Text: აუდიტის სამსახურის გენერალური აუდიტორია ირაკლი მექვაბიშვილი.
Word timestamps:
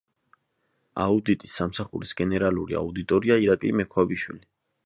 აუდიტის 1.03 1.59
სამსახურის 1.61 2.15
გენერალური 2.23 2.79
აუდიტორია 2.83 3.41
ირაკლი 3.47 3.75
მექვაბიშვილი. 3.83 4.43